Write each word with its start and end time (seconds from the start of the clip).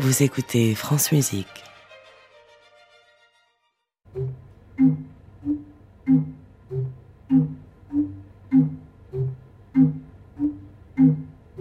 Vous 0.00 0.22
écoutez 0.22 0.76
France 0.76 1.10
Musique. 1.10 1.64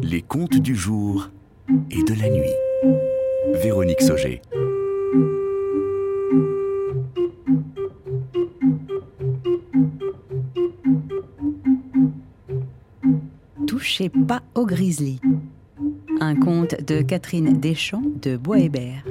Les 0.00 0.22
contes 0.22 0.56
du 0.56 0.74
jour 0.74 1.28
et 1.90 2.02
de 2.02 2.14
la 2.14 2.30
nuit. 2.30 3.60
Véronique 3.62 4.00
Sauger. 4.00 4.40
Touchez 13.66 14.08
pas 14.08 14.40
au 14.54 14.64
grizzly. 14.64 15.20
Un 16.24 16.36
conte 16.36 16.80
de 16.86 17.02
Catherine 17.02 17.58
Deschamps 17.58 18.04
de 18.22 18.36
Bois-Hébert. 18.36 19.02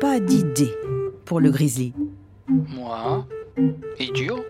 Pas 0.00 0.18
d'idée 0.18 0.74
pour 1.24 1.38
le 1.38 1.52
grizzly. 1.52 1.92
Moi 2.48 3.24
Idiot 4.00 4.44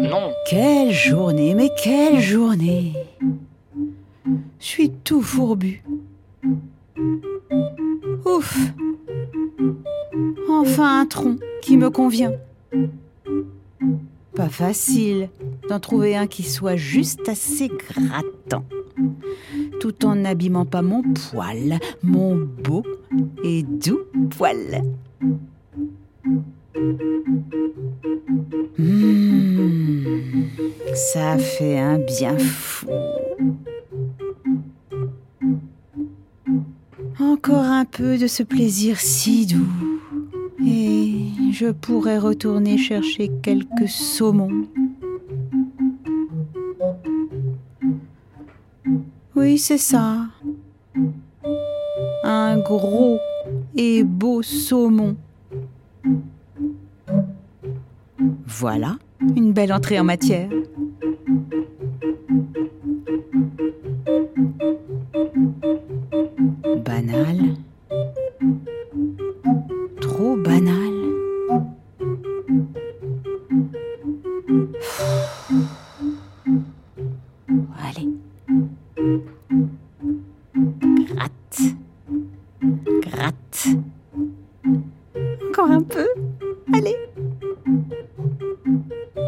Non, 0.00 0.32
Quelle 0.48 0.90
journée, 0.90 1.54
mais 1.54 1.68
quelle 1.84 2.18
journée 2.18 2.94
Je 4.58 4.64
suis 4.64 4.90
tout 5.04 5.20
fourbu. 5.20 5.82
Ouf 8.24 8.58
Enfin 10.48 11.02
un 11.02 11.04
tronc 11.04 11.36
qui 11.62 11.78
me 11.78 11.88
convient. 11.88 12.32
Pas 14.34 14.48
facile 14.48 15.30
d'en 15.68 15.80
trouver 15.80 16.16
un 16.16 16.26
qui 16.26 16.42
soit 16.42 16.76
juste 16.76 17.28
assez 17.28 17.68
grattant, 17.68 18.64
tout 19.80 20.04
en 20.04 20.16
n'abîmant 20.16 20.66
pas 20.66 20.82
mon 20.82 21.02
poil, 21.02 21.78
mon 22.02 22.36
beau 22.36 22.82
et 23.44 23.62
doux 23.62 24.00
poil. 24.30 24.82
Mmh, 28.78 30.04
ça 30.94 31.38
fait 31.38 31.78
un 31.78 31.98
bien 31.98 32.36
fou. 32.38 32.88
Encore 37.20 37.64
un 37.64 37.84
peu 37.84 38.18
de 38.18 38.26
ce 38.26 38.42
plaisir 38.42 38.98
si 38.98 39.46
doux. 39.46 39.91
Je 41.62 41.70
pourrais 41.70 42.18
retourner 42.18 42.76
chercher 42.76 43.30
quelques 43.40 43.86
saumons. 43.86 44.66
Oui, 49.36 49.58
c'est 49.58 49.78
ça. 49.78 50.26
Un 52.24 52.58
gros 52.58 53.20
et 53.76 54.02
beau 54.02 54.42
saumon. 54.42 55.14
Voilà 58.44 58.96
une 59.36 59.52
belle 59.52 59.72
entrée 59.72 60.00
en 60.00 60.04
matière. 60.04 60.50
Allez. 86.74 86.96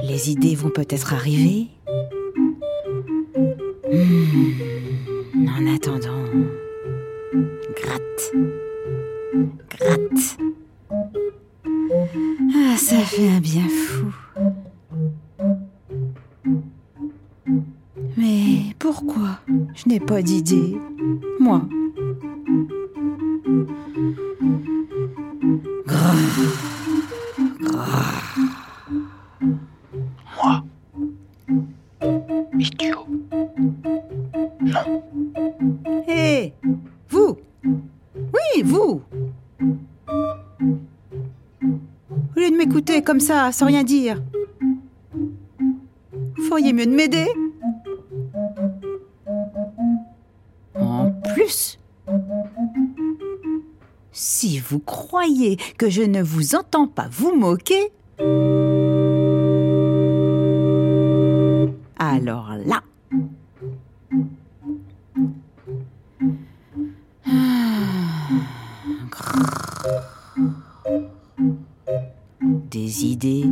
Les 0.09 0.31
idées 0.31 0.55
vont 0.55 0.71
peut-être 0.71 1.13
arriver. 1.13 1.69
Hmm, 3.91 5.49
En 5.49 5.75
attendant, 5.75 6.25
gratte, 7.77 8.33
gratte. 9.71 10.39
Ah, 12.55 12.77
ça 12.77 12.97
fait 12.99 13.29
un 13.29 13.41
bien 13.41 13.69
fou. 13.69 14.07
Mais 18.17 18.75
pourquoi? 18.79 19.39
Je 19.75 19.89
n'ai 19.89 20.01
pas 20.01 20.23
d'idée, 20.23 20.77
moi 21.39 21.63
moi. 30.37 30.65
Idiot. 32.59 33.07
Non, 34.61 35.03
Hé 36.09 36.53
Vous. 37.09 37.37
Oui, 38.15 38.63
vous. 38.63 39.03
Au 42.37 42.41
lieu 42.41 42.51
de 42.51 42.57
m'écouter 42.57 43.03
comme 43.03 43.21
ça, 43.21 43.53
sans 43.53 43.67
rien 43.67 43.83
dire, 43.83 44.23
vous 45.13 46.43
feriez 46.49 46.73
mieux 46.73 46.87
de 46.87 46.95
m'aider. 46.95 47.27
En 50.75 51.11
plus, 51.35 51.79
si 54.25 54.59
vous 54.59 54.79
croyez 54.79 55.59
que 55.77 55.91
je 55.91 56.01
ne 56.01 56.23
vous 56.23 56.55
entends 56.55 56.87
pas 56.87 57.09
vous 57.11 57.35
moquer, 57.37 57.93
alors 61.99 62.55
là, 62.65 62.83
Des 72.71 73.05
idées 73.05 73.45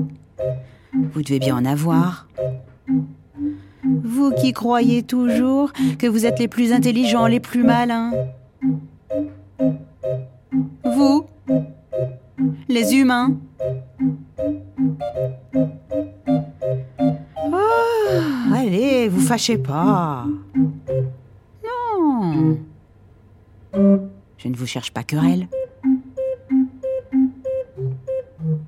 Vous 1.13 1.23
devez 1.23 1.39
bien 1.39 1.57
en 1.57 1.65
avoir. 1.65 2.27
Vous 3.85 4.33
qui 4.33 4.53
croyez 4.53 5.03
toujours 5.03 5.73
que 5.99 6.07
vous 6.07 6.27
êtes 6.27 6.39
les 6.41 6.49
plus 6.49 6.73
intelligents, 6.73 7.27
les 7.27 7.41
plus 7.41 7.63
malins. 7.63 8.13
Vous, 10.85 11.27
les 12.69 12.95
humains. 12.95 13.37
Oh, 17.45 18.55
allez, 18.55 19.09
vous 19.09 19.21
fâchez 19.21 19.59
pas. 19.59 20.27
Non. 21.65 22.59
Je 24.37 24.49
ne 24.49 24.57
vous 24.57 24.67
cherche 24.67 24.91
pas 24.93 25.03
querelle. 25.03 25.49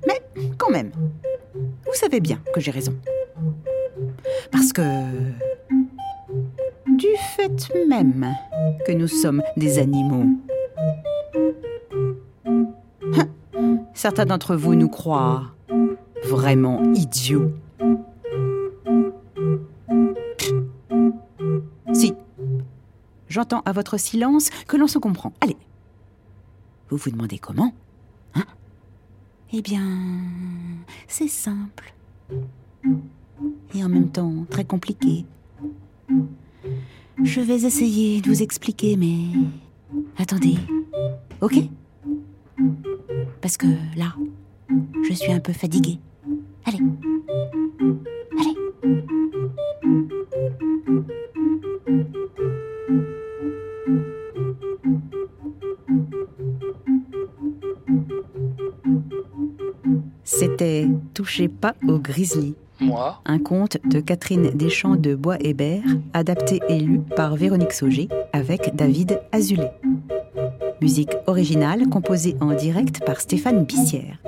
Mais 0.07 0.21
quand 0.57 0.71
même, 0.71 0.91
vous 1.53 1.93
savez 1.93 2.19
bien 2.19 2.39
que 2.53 2.59
j'ai 2.59 2.71
raison. 2.71 2.93
Parce 4.51 4.73
que 4.73 4.81
du 6.97 7.07
fait 7.35 7.71
même 7.87 8.33
que 8.85 8.91
nous 8.91 9.07
sommes 9.07 9.43
des 9.57 9.79
animaux, 9.79 10.25
certains 14.05 14.27
d'entre 14.27 14.55
vous 14.55 14.75
nous 14.75 14.87
croient 14.87 15.55
vraiment 16.25 16.83
idiots. 16.93 17.51
Si, 21.91 22.13
j'entends 23.27 23.63
à 23.65 23.71
votre 23.71 23.97
silence 23.97 24.51
que 24.67 24.77
l'on 24.77 24.85
se 24.85 24.99
comprend. 24.99 25.33
Allez, 25.41 25.57
vous 26.91 26.97
vous 26.97 27.09
demandez 27.09 27.39
comment 27.39 27.73
Hein? 28.35 28.43
Eh 29.51 29.63
bien, 29.63 29.81
c'est 31.07 31.27
simple. 31.27 31.95
Et 33.73 33.83
en 33.83 33.89
même 33.89 34.11
temps 34.11 34.45
très 34.51 34.65
compliqué. 34.65 35.25
Je 37.23 37.41
vais 37.41 37.63
essayer 37.63 38.21
de 38.21 38.29
vous 38.29 38.43
expliquer, 38.43 38.97
mais... 38.97 39.29
Attendez. 40.15 40.59
Ok? 41.41 41.55
Parce 43.45 43.57
que 43.57 43.67
là, 43.95 44.15
je 45.07 45.13
suis 45.13 45.31
un 45.31 45.39
peu 45.39 45.53
fatiguée. 45.53 45.99
Allez. 46.65 46.79
Allez. 48.39 48.55
C'était 60.23 60.87
Touchez 61.13 61.47
pas 61.47 61.75
au 61.87 61.99
grizzly 61.99 62.55
Moi. 62.79 63.21
Un 63.25 63.37
conte 63.37 63.77
de 63.85 63.99
Catherine 63.99 64.49
Deschamps 64.55 64.95
de 64.95 65.13
Bois-Hébert, 65.13 65.83
adapté 66.13 66.61
et 66.67 66.79
lu 66.79 66.99
par 67.15 67.35
Véronique 67.35 67.73
Sauger 67.73 68.09
avec 68.33 68.75
David 68.75 69.19
Azoulay. 69.31 69.69
Musique 70.85 71.17
originale 71.25 71.89
composée 71.89 72.35
en 72.41 72.53
direct 72.53 73.03
par 73.03 73.19
Stéphane 73.19 73.65
Bissière. 73.65 74.19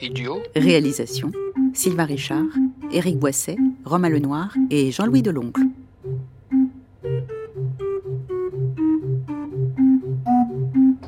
Idiot. 0.00 0.40
Réalisation 0.54 1.32
Sylvain 1.74 2.04
Richard, 2.04 2.46
Éric 2.92 3.18
Boisset, 3.18 3.56
Romain 3.84 4.08
Lenoir 4.08 4.54
et 4.70 4.92
Jean-Louis 4.92 5.22
Deloncle. 5.22 5.62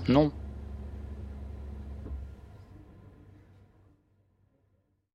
Non. 0.08 0.32